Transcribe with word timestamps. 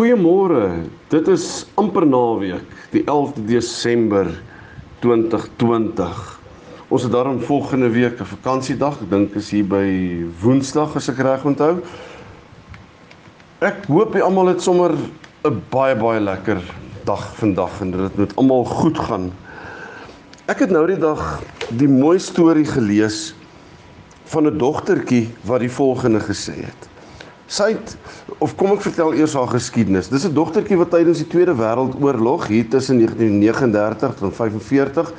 Goeiemôre. 0.00 0.86
Dit 1.12 1.26
is 1.28 1.66
amper 1.76 2.06
naweek, 2.08 2.64
die 2.88 3.02
11de 3.04 3.42
Desember 3.50 4.30
2020. 5.02 6.22
Ons 6.88 7.04
het 7.04 7.12
daarom 7.12 7.42
volgende 7.44 7.90
week 7.92 8.16
'n 8.16 8.24
vakansiedag. 8.24 8.96
Ek 9.02 9.10
dink 9.10 9.34
is 9.36 9.50
hier 9.50 9.66
by 9.68 10.24
Woensdag 10.40 10.96
as 10.96 11.10
ek 11.10 11.20
reg 11.20 11.44
onthou. 11.44 11.82
Ek 13.60 13.84
hoop 13.92 14.14
jy 14.14 14.22
almal 14.24 14.46
het 14.46 14.62
sommer 14.62 14.96
'n 15.44 15.62
baie 15.68 15.94
baie 15.94 16.20
lekker 16.20 16.62
dag 17.04 17.36
vandag 17.36 17.80
en 17.80 17.90
dit 17.90 18.16
moet 18.16 18.36
almal 18.36 18.64
goed 18.64 18.98
gaan. 18.98 19.32
Ek 20.48 20.60
het 20.60 20.70
nou 20.70 20.86
die 20.86 20.98
dag 20.98 21.42
die 21.76 21.88
mooi 21.88 22.18
storie 22.18 22.64
gelees 22.64 23.34
van 24.24 24.46
'n 24.46 24.58
dogtertjie 24.58 25.28
wat 25.44 25.60
die 25.60 25.70
volgende 25.70 26.20
gesê 26.20 26.56
het. 26.56 26.89
Sy 27.50 27.72
het 27.72 27.96
of 28.38 28.52
kom 28.54 28.70
ek 28.76 28.84
vertel 28.84 29.16
eers 29.18 29.34
haar 29.34 29.50
geskiedenis. 29.50 30.08
Dis 30.08 30.24
'n 30.24 30.34
dogtertjie 30.34 30.78
wat 30.78 30.92
tydens 30.94 31.18
die 31.18 31.26
Tweede 31.26 31.54
Wêreldoorlog 31.58 32.46
hier 32.46 32.68
tussen 32.68 33.02
1939 33.02 34.22
en 34.22 34.32
45 34.32 35.12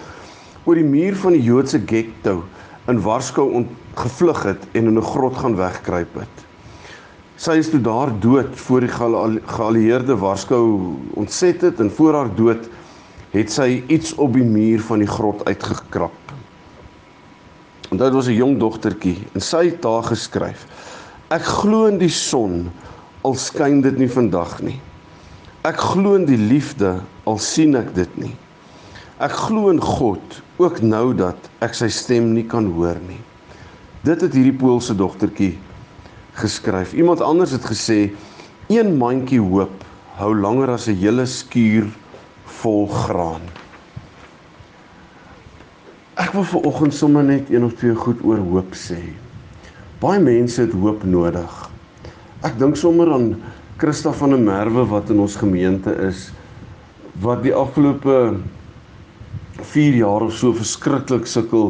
oor 0.64 0.76
die 0.76 0.88
muur 0.88 1.16
van 1.16 1.34
die 1.36 1.44
Joodse 1.44 1.82
ghetto 1.86 2.44
in 2.88 3.02
Warskou 3.02 3.66
gevlug 3.96 4.44
het 4.44 4.64
en 4.72 4.88
in 4.88 4.98
'n 4.98 5.04
grot 5.04 5.36
gaan 5.36 5.56
wegkruip 5.56 6.14
het. 6.24 6.46
Sy 7.36 7.58
is 7.58 7.70
toe 7.70 7.82
daar 7.82 8.12
dood 8.20 8.56
voor 8.56 8.80
die 8.80 8.94
geallieerde 9.46 10.16
Warskou 10.16 10.96
ontset 11.14 11.62
het 11.62 11.80
en 11.80 11.92
voor 11.92 12.14
haar 12.14 12.36
dood 12.36 12.70
het 13.32 13.52
sy 13.52 13.84
iets 13.88 14.16
op 14.16 14.34
die 14.34 14.44
muur 14.44 14.80
van 14.80 15.00
die 15.00 15.08
grot 15.08 15.46
uitgekrap. 15.46 16.14
En 17.92 17.98
dit 17.98 18.14
was 18.14 18.28
'n 18.28 18.40
jong 18.40 18.60
dogtertjie 18.60 19.18
en 19.34 19.42
sy 19.42 19.66
het 19.66 19.82
daar 19.82 20.04
geskryf: 20.04 20.66
Ek 21.32 21.46
glo 21.48 21.86
in 21.88 21.96
die 22.02 22.12
son 22.12 22.66
al 23.24 23.38
skyn 23.40 23.80
dit 23.86 23.96
nie 24.02 24.10
vandag 24.12 24.58
nie. 24.66 24.80
Ek 25.64 25.78
glo 25.80 26.18
in 26.18 26.26
die 26.28 26.40
liefde 26.40 26.98
al 27.30 27.40
sien 27.40 27.78
ek 27.80 27.94
dit 27.96 28.18
nie. 28.20 28.34
Ek 29.24 29.32
glo 29.48 29.70
in 29.72 29.80
God 29.80 30.42
ook 30.60 30.82
nou 30.84 31.14
dat 31.16 31.48
ek 31.64 31.78
sy 31.78 31.88
stem 31.94 32.34
nie 32.36 32.44
kan 32.52 32.68
hoor 32.76 33.00
nie. 33.06 33.22
Dit 34.04 34.26
het 34.26 34.36
hierdie 34.36 34.58
Poolse 34.60 34.98
dogtertjie 34.98 35.54
geskryf. 36.36 36.92
Iemand 36.98 37.24
anders 37.24 37.56
het 37.56 37.64
gesê 37.70 38.12
een 38.68 38.92
mandjie 39.00 39.40
hoop 39.40 39.86
hou 40.20 40.34
langer 40.36 40.76
as 40.76 40.90
'n 40.90 41.00
hele 41.00 41.26
skuur 41.26 41.88
vol 42.60 42.88
graan. 42.88 43.48
Ek 46.18 46.34
wil 46.34 46.44
vir 46.44 46.66
oggend 46.68 46.94
sommer 46.94 47.24
net 47.24 47.50
een 47.50 47.64
of 47.64 47.74
twee 47.74 47.96
goed 47.96 48.20
oor 48.24 48.38
hoop 48.38 48.76
sê. 48.76 49.21
Baie 50.02 50.18
mense 50.18 50.64
het 50.64 50.72
hoop 50.74 51.04
nodig. 51.06 51.50
Ek 52.42 52.56
dink 52.58 52.74
sommer 52.80 53.12
aan 53.14 53.36
Christa 53.78 54.10
van 54.18 54.32
der 54.34 54.40
Merwe 54.42 54.82
wat 54.90 55.12
in 55.14 55.20
ons 55.22 55.36
gemeente 55.38 55.92
is 56.08 56.32
wat 57.22 57.44
die 57.44 57.54
afgelope 57.54 58.16
4 59.60 60.00
jaar 60.00 60.26
of 60.26 60.34
so 60.40 60.56
verskriklik 60.58 61.30
sukkel 61.30 61.70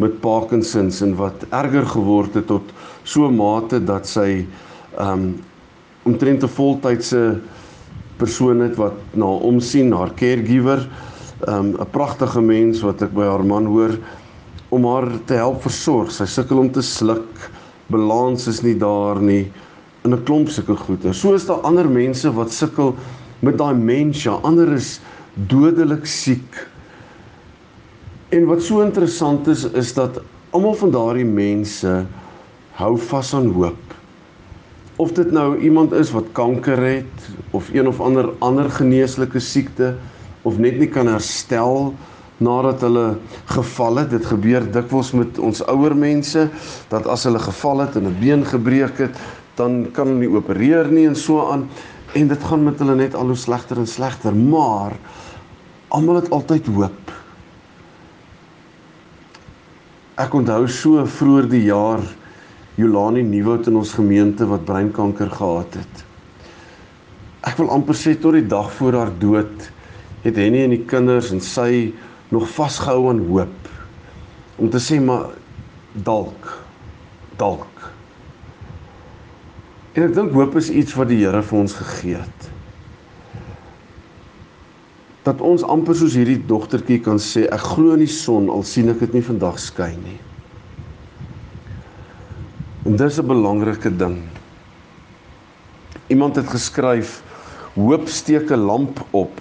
met 0.00 0.16
Parkinsons 0.24 1.02
en 1.04 1.12
wat 1.18 1.44
erger 1.50 1.84
geword 1.92 2.38
het 2.40 2.48
tot 2.48 2.72
so 3.04 3.28
mate 3.28 3.82
dat 3.84 4.08
sy 4.08 4.46
um 4.96 5.34
omtrent 6.08 6.40
'n 6.48 6.54
voltydse 6.56 7.36
persoon 8.16 8.64
het 8.64 8.80
wat 8.80 8.96
na 9.12 9.28
omsien 9.28 9.92
haar 9.92 10.16
caregiver 10.16 10.88
um 11.44 11.76
'n 11.76 11.90
pragtige 11.92 12.40
mens 12.40 12.80
wat 12.80 13.02
ek 13.02 13.12
by 13.12 13.28
haar 13.28 13.44
man 13.44 13.66
hoor 13.68 13.92
om 14.70 14.86
haar 14.86 15.08
te 15.26 15.38
help 15.38 15.62
versorg. 15.66 16.12
Sy 16.14 16.26
sukkel 16.30 16.62
om 16.62 16.70
te 16.72 16.82
sluk. 16.84 17.50
Balans 17.90 18.46
is 18.50 18.62
nie 18.62 18.76
daar 18.78 19.18
nie 19.22 19.50
in 20.04 20.14
'n 20.14 20.24
klomp 20.24 20.48
sulke 20.48 20.76
goeie. 20.76 21.12
So 21.12 21.34
is 21.34 21.46
daar 21.46 21.60
ander 21.66 21.88
mense 21.88 22.30
wat 22.32 22.52
sukkel 22.52 22.94
met 23.40 23.58
daai 23.58 23.74
demensie. 23.74 24.30
Ander 24.30 24.72
is 24.72 25.00
dodelik 25.34 26.06
siek. 26.06 26.66
En 28.30 28.46
wat 28.46 28.62
so 28.62 28.80
interessant 28.80 29.46
is 29.48 29.64
is 29.64 29.92
dat 29.94 30.22
almal 30.50 30.74
van 30.74 30.90
daardie 30.90 31.24
mense 31.24 32.06
hou 32.72 32.96
vas 32.96 33.34
aan 33.34 33.52
hoop. 33.52 33.94
Of 34.96 35.12
dit 35.12 35.32
nou 35.32 35.58
iemand 35.58 35.92
is 35.92 36.10
wat 36.10 36.32
kanker 36.32 36.78
het 36.78 37.30
of 37.50 37.68
een 37.72 37.88
of 37.88 38.00
ander 38.00 38.30
ander 38.38 38.70
geneeslike 38.70 39.40
siekte 39.40 39.94
of 40.42 40.58
net 40.58 40.78
nie 40.78 40.88
kan 40.88 41.06
herstel 41.06 41.92
nie 41.92 42.19
nadat 42.40 42.80
hulle 42.86 43.06
geval 43.52 44.00
het. 44.02 44.10
Dit 44.10 44.26
gebeur 44.26 44.64
dikwels 44.72 45.12
met 45.16 45.38
ons 45.38 45.62
ouer 45.68 45.94
mense 45.96 46.48
dat 46.88 47.06
as 47.06 47.26
hulle 47.28 47.40
geval 47.42 47.84
het 47.84 47.96
en 47.96 48.08
'n 48.08 48.20
been 48.20 48.44
gebreek 48.44 48.98
het, 48.98 49.16
dan 49.54 49.90
kan 49.92 50.06
hulle 50.06 50.24
nie 50.24 50.36
opereer 50.36 50.88
nie 50.88 51.06
en 51.06 51.16
so 51.16 51.50
aan 51.52 51.68
en 52.14 52.28
dit 52.28 52.42
gaan 52.42 52.64
met 52.64 52.78
hulle 52.78 52.94
net 52.94 53.14
al 53.14 53.26
hoe 53.26 53.36
slegter 53.36 53.78
en 53.78 53.86
slegter, 53.86 54.34
maar 54.34 54.96
almal 55.88 56.14
het 56.14 56.30
altyd 56.30 56.66
hoop. 56.66 57.12
Ek 60.18 60.34
onthou 60.34 60.66
so 60.68 61.04
vroeër 61.06 61.48
die 61.48 61.64
jaar 61.64 62.02
Jolani 62.74 63.22
Nieuwoud 63.22 63.68
in 63.70 63.76
ons 63.76 63.92
gemeente 63.92 64.46
wat 64.46 64.64
breinkanker 64.64 65.30
gehad 65.30 65.74
het. 65.74 66.04
Ek 67.46 67.56
wil 67.56 67.70
amper 67.72 67.96
sê 67.96 68.14
tot 68.20 68.36
die 68.36 68.46
dag 68.46 68.72
voor 68.72 68.98
haar 68.98 69.12
dood 69.18 69.70
het 70.24 70.36
Henny 70.36 70.64
en 70.64 70.74
die 70.74 70.84
kinders 70.84 71.30
en 71.32 71.40
sy 71.40 71.92
nog 72.30 72.48
vasgehou 72.54 73.08
aan 73.10 73.26
hoop 73.28 73.70
om 74.56 74.70
te 74.70 74.78
sê 74.82 75.00
maar 75.02 75.30
dalk 75.92 76.50
dalk. 77.40 77.90
En 79.96 80.06
ek 80.06 80.14
dink 80.14 80.34
hoop 80.36 80.56
is 80.60 80.70
iets 80.70 80.94
wat 80.98 81.10
die 81.10 81.20
Here 81.22 81.42
vir 81.42 81.58
ons 81.58 81.76
gegee 81.78 82.20
het. 82.20 82.48
Dat 85.26 85.42
ons 85.44 85.64
amper 85.66 85.96
soos 85.98 86.16
hierdie 86.16 86.40
dogtertjie 86.48 87.00
kan 87.04 87.20
sê 87.20 87.46
ek 87.52 87.64
glo 87.74 87.96
in 87.96 88.04
die 88.04 88.12
son 88.12 88.48
al 88.52 88.64
sien 88.66 88.92
ek 88.92 89.02
dit 89.04 89.18
nie 89.18 89.24
vandag 89.26 89.58
skyn 89.60 89.98
nie. 90.04 90.20
En 92.86 92.96
dis 92.96 93.18
'n 93.18 93.26
belangrike 93.26 93.90
ding. 93.90 94.22
Iemand 96.08 96.36
het 96.36 96.48
geskryf 96.48 97.22
hoop 97.74 98.08
steek 98.08 98.50
'n 98.50 98.66
lamp 98.66 99.04
op 99.10 99.40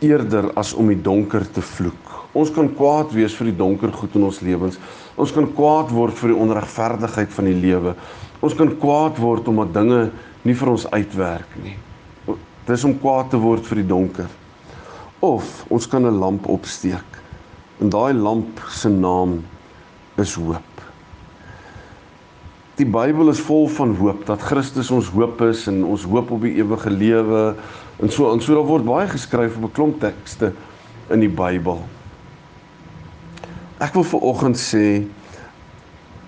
eerder 0.00 0.52
as 0.54 0.72
om 0.74 0.88
die 0.88 1.02
donker 1.02 1.50
te 1.50 1.62
vloek. 1.62 2.01
Ons 2.32 2.50
kan 2.54 2.68
kwaad 2.72 3.12
wees 3.12 3.34
vir 3.36 3.50
die 3.50 3.56
donker 3.56 3.92
goed 3.92 4.14
in 4.16 4.24
ons 4.24 4.40
lewens. 4.44 4.78
Ons 5.20 5.34
kan 5.36 5.48
kwaad 5.52 5.92
word 5.92 6.16
vir 6.16 6.32
die 6.32 6.38
onregverdigheid 6.44 7.32
van 7.36 7.48
die 7.50 7.58
lewe. 7.60 7.94
Ons 8.40 8.56
kan 8.58 8.72
kwaad 8.80 9.20
word 9.20 9.48
omdat 9.52 9.74
dinge 9.74 10.00
nie 10.46 10.56
vir 10.56 10.72
ons 10.72 10.86
uitwerk 10.90 11.58
nie. 11.62 11.76
Dis 12.66 12.86
om 12.88 12.96
kwaad 12.98 13.30
te 13.32 13.40
word 13.42 13.66
vir 13.68 13.82
die 13.82 13.88
donker. 13.90 14.30
Of 15.20 15.66
ons 15.70 15.86
kan 15.86 16.06
'n 16.06 16.18
lamp 16.18 16.48
opsteek. 16.48 17.20
En 17.80 17.90
daai 17.90 18.12
lamp 18.14 18.60
se 18.70 18.88
naam 18.88 19.44
is 20.16 20.34
hoop. 20.34 20.70
Die 22.76 22.86
Bybel 22.86 23.28
is 23.28 23.40
vol 23.40 23.68
van 23.68 23.94
hoop 23.96 24.26
dat 24.26 24.40
Christus 24.40 24.90
ons 24.90 25.08
hoop 25.08 25.40
is 25.40 25.66
en 25.66 25.84
ons 25.84 26.02
hoop 26.02 26.30
op 26.30 26.40
die 26.40 26.56
ewige 26.56 26.90
lewe 26.90 27.54
En 28.02 28.10
so 28.10 28.32
en 28.32 28.40
so 28.40 28.54
daar 28.54 28.66
word 28.66 28.84
baie 28.84 29.08
geskryf 29.08 29.56
op 29.56 29.62
'n 29.62 29.72
klomp 29.72 30.00
tekste 30.00 30.52
in 31.08 31.20
die 31.20 31.28
Bybel. 31.28 31.78
Ek 33.82 33.96
wil 33.98 34.04
vir 34.06 34.24
oggend 34.30 34.58
sê 34.60 34.86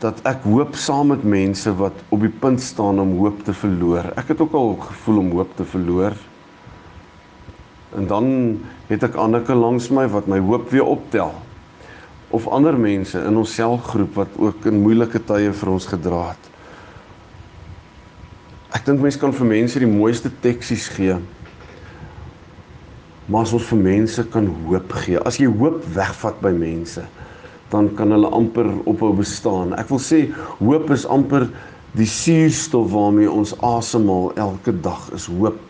dat 0.03 0.19
ek 0.27 0.43
hoop 0.49 0.75
saam 0.77 1.13
met 1.13 1.23
mense 1.23 1.71
wat 1.79 1.97
op 2.13 2.25
die 2.25 2.33
punt 2.43 2.61
staan 2.61 2.99
om 3.01 3.15
hoop 3.21 3.45
te 3.47 3.55
verloor. 3.57 4.11
Ek 4.19 4.33
het 4.33 4.43
ook 4.43 4.57
al 4.59 4.75
gevoel 4.83 5.21
om 5.23 5.31
hoop 5.39 5.53
te 5.57 5.65
verloor. 5.65 6.17
En 7.95 8.09
dan 8.11 8.27
het 8.89 9.07
ek 9.07 9.15
Anneke 9.23 9.55
langs 9.55 9.87
my 9.95 10.09
wat 10.11 10.27
my 10.29 10.41
hoop 10.43 10.67
weer 10.75 10.85
optel. 10.85 11.31
Of 12.35 12.51
ander 12.51 12.75
mense 12.75 13.23
in 13.23 13.39
ons 13.39 13.55
selgroep 13.55 14.19
wat 14.19 14.35
ook 14.43 14.67
in 14.67 14.83
moeilike 14.83 15.23
tye 15.23 15.55
vir 15.55 15.71
ons 15.71 15.87
gedra 15.87 16.25
het. 16.33 16.51
Ek 18.75 18.83
dink 18.89 19.01
mense 19.01 19.23
kan 19.23 19.33
vir 19.33 19.53
mense 19.55 19.79
die 19.79 19.89
mooiste 19.89 20.33
teksies 20.43 20.91
gee 20.99 21.21
maar 23.29 23.47
as 23.47 23.55
ons 23.57 23.69
vir 23.71 23.81
mense 23.81 24.25
kan 24.33 24.49
hoop 24.67 24.91
gee. 25.05 25.21
As 25.25 25.39
jy 25.41 25.49
hoop 25.49 25.81
wegvat 25.97 26.41
by 26.45 26.53
mense, 26.57 27.05
dan 27.71 27.95
kan 27.95 28.11
hulle 28.11 28.29
amper 28.29 28.67
ophou 28.85 29.13
bestaan. 29.13 29.75
Ek 29.75 29.89
wil 29.89 29.99
sê 29.99 30.29
hoop 30.61 30.91
is 30.91 31.07
amper 31.07 31.49
Die 31.95 32.09
suurstof 32.11 32.89
waarmee 32.91 33.31
ons 33.31 33.53
asemhaal 33.63 34.33
elke 34.43 34.73
dag 34.83 35.07
is 35.15 35.29
hoop. 35.31 35.61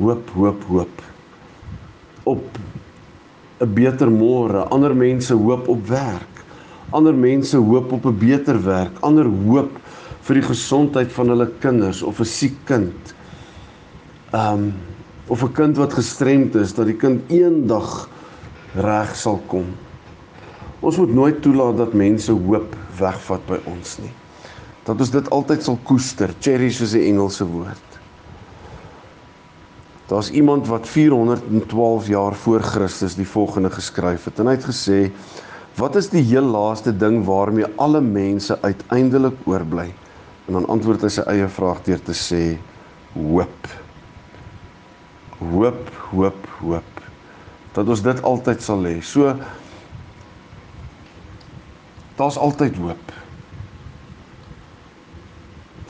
Hoop, 0.00 0.30
hoop, 0.34 0.64
hoop. 0.66 1.02
Op 2.26 2.58
'n 3.62 3.74
beter 3.74 4.10
môre, 4.10 4.66
ander 4.74 4.96
mense 4.96 5.34
hoop 5.34 5.68
op 5.68 5.86
werk. 5.86 6.42
Ander 6.90 7.14
mense 7.14 7.56
hoop 7.56 7.92
op 7.92 8.06
'n 8.06 8.18
beter 8.18 8.58
werk, 8.64 8.98
ander 9.00 9.24
hoop 9.24 9.70
vir 10.22 10.34
die 10.34 10.48
gesondheid 10.48 11.12
van 11.12 11.28
hulle 11.28 11.50
kinders 11.60 12.02
of 12.02 12.18
'n 12.20 12.24
siek 12.24 12.56
kind. 12.64 13.14
Um 14.34 14.74
of 15.28 15.42
'n 15.42 15.52
kind 15.52 15.76
wat 15.76 15.92
gestremd 15.92 16.54
is 16.54 16.74
dat 16.74 16.86
die 16.86 16.98
kind 16.98 17.30
eendag 17.30 18.08
reg 18.74 19.16
sal 19.16 19.40
kom. 19.46 19.66
Ons 20.82 20.98
moet 20.98 21.14
nooit 21.14 21.38
toelaat 21.42 21.76
dat 21.78 21.94
mense 21.94 22.32
hoop 22.34 22.74
wegvat 22.98 23.44
by 23.46 23.60
ons 23.70 23.96
nie. 24.02 24.10
Dat 24.82 24.98
ons 24.98 25.12
dit 25.14 25.28
altyd 25.30 25.62
sal 25.62 25.78
koester, 25.86 26.34
cherish 26.42 26.80
is 26.82 26.94
'n 26.94 27.06
Engelse 27.12 27.46
woord. 27.46 27.88
Daar's 30.10 30.30
iemand 30.30 30.66
wat 30.66 30.88
412 30.88 32.08
jaar 32.08 32.34
voor 32.34 32.60
Christus 32.60 33.14
die 33.14 33.28
volgende 33.28 33.70
geskryf 33.70 34.24
het 34.24 34.38
en 34.38 34.46
hy 34.46 34.52
het 34.52 34.64
gesê: 34.64 35.10
"Wat 35.76 35.96
is 35.96 36.08
die 36.08 36.22
heel 36.22 36.44
laaste 36.44 36.96
ding 36.96 37.24
waarmee 37.24 37.66
alle 37.76 38.00
mense 38.00 38.58
uiteindelik 38.62 39.34
oorbly?" 39.44 39.94
En 40.46 40.52
dan 40.52 40.66
antwoord 40.66 41.02
hy 41.02 41.08
sy 41.08 41.20
eie 41.20 41.48
vraag 41.48 41.82
deur 41.82 42.02
te 42.02 42.12
sê: 42.12 42.58
"Hoop." 43.14 43.68
Hoop, 45.38 45.90
hoop, 46.10 46.48
hoop. 46.60 47.00
Dat 47.72 47.88
ons 47.88 48.02
dit 48.02 48.22
altyd 48.22 48.62
sal 48.62 48.84
hê. 48.84 49.00
So 49.00 49.36
daar's 52.22 52.38
altyd 52.38 52.76
hoop. 52.78 53.12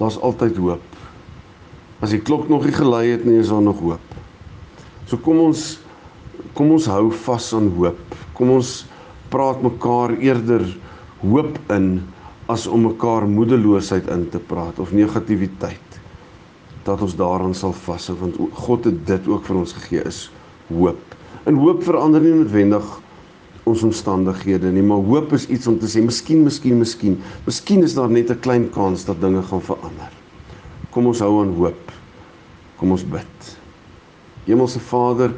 Daar's 0.01 0.19
altyd 0.19 0.57
hoop. 0.57 1.01
As 2.03 2.15
die 2.15 2.23
klok 2.25 2.49
nog 2.49 2.65
nie 2.67 2.75
gelei 2.75 3.05
het 3.13 3.27
nie, 3.29 3.39
is 3.43 3.53
daar 3.53 3.63
nog 3.63 3.83
hoop. 3.85 4.17
So 5.07 5.21
kom 5.21 5.43
ons 5.51 5.77
kom 6.57 6.73
ons 6.75 6.89
hou 6.91 7.07
vas 7.25 7.53
aan 7.57 7.69
hoop. 7.77 8.01
Kom 8.37 8.51
ons 8.57 8.73
praat 9.33 9.61
mekaar 9.65 10.17
eerder 10.21 10.65
hoop 11.23 11.57
in 11.73 12.03
as 12.53 12.67
om 12.67 12.89
mekaar 12.89 13.29
moedeloosheid 13.29 14.09
in 14.13 14.27
te 14.33 14.41
praat 14.41 14.81
of 14.83 14.93
negativiteit. 14.93 16.01
Dat 16.85 17.05
ons 17.05 17.15
daaraan 17.17 17.55
sal 17.57 17.77
vashou 17.85 18.17
want 18.25 18.41
God 18.65 18.89
het 18.89 19.05
dit 19.09 19.31
ook 19.31 19.47
vir 19.49 19.63
ons 19.63 19.77
gegee 19.79 20.05
is 20.09 20.27
hoop. 20.73 21.17
En 21.47 21.61
hoop 21.61 21.85
verander 21.87 22.25
nie 22.25 22.35
noodwendig 22.41 22.89
ons 23.69 23.83
omstandighede 23.87 24.73
nie, 24.75 24.83
maar 24.83 25.05
hoop 25.07 25.33
is 25.37 25.47
iets 25.47 25.69
om 25.71 25.79
te 25.79 25.87
sê, 25.91 26.03
miskien, 26.03 26.43
miskien, 26.43 26.81
miskien. 26.81 27.19
Miskien 27.47 27.85
is 27.87 27.95
daar 27.95 28.11
net 28.11 28.31
'n 28.31 28.41
klein 28.41 28.71
kans 28.71 29.05
dat 29.05 29.21
dinge 29.21 29.43
gaan 29.43 29.63
verander. 29.63 30.11
Kom 30.91 31.07
ons 31.07 31.21
hou 31.21 31.41
aan 31.41 31.55
hoop. 31.55 31.93
Kom 32.77 32.91
ons 32.91 33.05
bid. 33.05 33.59
Hemelse 34.45 34.81
Vader, 34.81 35.33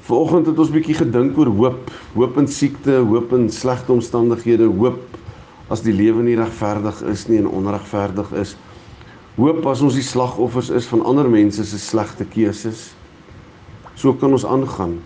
vanoggend 0.00 0.46
het 0.46 0.58
ons 0.58 0.70
bietjie 0.70 0.94
gedink 0.94 1.38
oor 1.38 1.46
hoop, 1.46 1.90
hoop 2.14 2.38
in 2.38 2.48
siekte, 2.48 3.04
hoop 3.04 3.32
in 3.32 3.50
slegte 3.50 3.92
omstandighede, 3.92 4.64
hoop 4.64 5.02
as 5.68 5.82
die 5.82 5.92
lewe 5.92 6.22
nie 6.22 6.36
regverdig 6.38 7.02
is 7.10 7.26
nie 7.28 7.38
en 7.38 7.48
onregverdig 7.50 8.32
is. 8.32 8.56
Hoop 9.36 9.66
as 9.66 9.82
ons 9.82 9.94
die 9.94 10.02
slagoffers 10.06 10.70
is 10.70 10.86
van 10.86 11.02
ander 11.04 11.28
mense 11.28 11.64
se 11.64 11.78
slegte 11.78 12.24
keuses. 12.24 12.94
So 13.94 14.14
kan 14.14 14.32
ons 14.32 14.46
aangaan. 14.46 15.02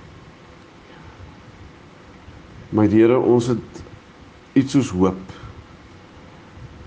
My 2.71 2.87
Here, 2.87 3.17
ons 3.19 3.49
het 3.51 3.81
iets 4.55 4.77
soos 4.77 4.93
hoop. 4.95 5.33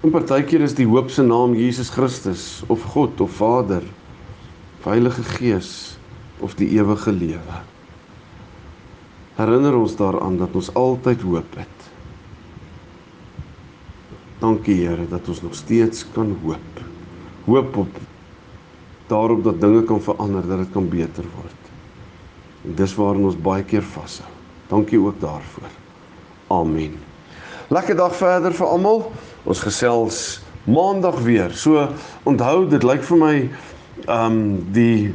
En 0.03 0.11
partykeer 0.11 0.61
is 0.63 0.75
die 0.77 0.87
hoop 0.87 1.09
se 1.11 1.25
naam 1.27 1.55
Jesus 1.59 1.89
Christus 1.91 2.61
of 2.71 2.85
God 2.93 3.19
of 3.23 3.33
Vader, 3.35 3.83
of 4.79 4.87
Heilige 4.87 5.25
Gees 5.35 5.97
of 6.43 6.55
die 6.59 6.69
ewige 6.77 7.11
lewe. 7.11 7.57
Herinner 9.35 9.75
ons 9.75 9.95
daaraan 9.99 10.37
dat 10.39 10.55
ons 10.55 10.69
altyd 10.79 11.25
hoop 11.27 11.57
het. 11.59 11.87
Dankie 14.39 14.77
Here 14.85 15.07
dat 15.11 15.27
ons 15.27 15.41
nog 15.43 15.55
steeds 15.55 16.05
kan 16.15 16.31
hoop. 16.45 16.83
Hoop 17.49 17.75
op 17.83 17.99
daarop 19.11 19.43
dat 19.43 19.59
dinge 19.61 19.83
kan 19.83 19.99
verander, 20.01 20.47
dat 20.47 20.63
dit 20.63 20.71
kan 20.71 20.87
beter 20.89 21.27
word. 21.35 21.67
En 22.63 22.79
dis 22.79 22.95
waarin 22.95 23.27
ons 23.27 23.39
baie 23.39 23.67
keer 23.67 23.83
vashou. 23.83 24.31
Dankie 24.73 24.99
ook 24.99 25.19
daarvoor. 25.21 25.69
Amen. 26.47 26.97
Lekker 27.67 27.95
dag 27.95 28.15
verder 28.15 28.53
vir 28.57 28.65
almal. 28.65 29.03
Ons 29.45 29.59
gesels 29.61 30.17
maandag 30.65 31.19
weer. 31.21 31.53
So 31.53 31.91
onthou 32.25 32.65
dit 32.71 32.85
lyk 32.85 33.05
vir 33.05 33.19
my 33.21 33.35
ehm 34.07 34.39
um, 34.39 34.39
die 34.73 35.13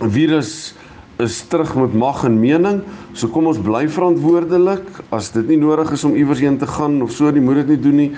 virus 0.00 0.72
is 1.20 1.42
terug 1.52 1.74
met 1.76 1.92
mag 1.92 2.24
en 2.24 2.38
mening. 2.40 2.80
So 3.12 3.28
kom 3.28 3.50
ons 3.50 3.60
bly 3.60 3.84
verantwoordelik. 3.92 4.86
As 5.12 5.28
dit 5.36 5.44
nie 5.52 5.60
nodig 5.60 5.92
is 5.92 6.06
om 6.08 6.16
iewers 6.16 6.40
heen 6.40 6.56
te 6.58 6.70
gaan 6.70 7.02
of 7.04 7.12
so, 7.12 7.28
nie 7.28 7.44
moet 7.44 7.66
dit 7.66 7.74
nie 7.74 7.80
doen 7.84 8.00
nie. 8.04 8.10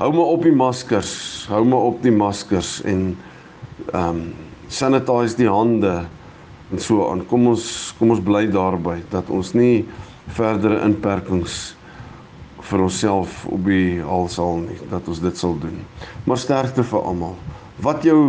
Hou 0.00 0.10
maar 0.16 0.34
op 0.34 0.42
die 0.48 0.56
maskers. 0.56 1.14
Hou 1.52 1.62
maar 1.62 1.92
op 1.92 2.02
die 2.02 2.14
maskers 2.14 2.80
en 2.82 3.12
ehm 3.92 4.10
um, 4.10 4.26
sanitize 4.66 5.38
die 5.38 5.46
hande 5.46 6.00
en 6.72 6.80
so 6.82 7.10
aan. 7.10 7.24
Kom 7.26 7.46
ons 7.52 7.94
kom 7.98 8.12
ons 8.14 8.22
bly 8.22 8.46
daarby 8.50 9.00
dat 9.12 9.30
ons 9.30 9.52
nie 9.54 9.84
verdere 10.36 10.82
inperkings 10.86 11.76
vir 12.66 12.82
onsself 12.82 13.44
op 13.52 13.62
die 13.68 14.02
hals 14.02 14.38
haal 14.42 14.64
nie 14.64 14.78
dat 14.90 15.06
ons 15.08 15.22
dit 15.22 15.38
sal 15.38 15.54
doen. 15.62 15.78
Maar 16.26 16.40
sterkte 16.42 16.84
vir 16.86 17.02
almal. 17.02 17.36
Wat 17.82 18.04
jou 18.06 18.20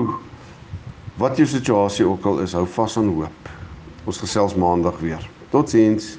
wat 1.17 1.39
jou 1.39 1.47
situasie 1.49 2.05
ook 2.05 2.25
al 2.29 2.43
is, 2.43 2.53
hou 2.53 2.67
vas 2.69 2.97
aan 2.99 3.09
hoop. 3.09 3.49
Ons 4.05 4.21
gesels 4.21 4.53
maandag 4.55 4.99
weer. 5.01 5.23
Totsiens. 5.49 6.17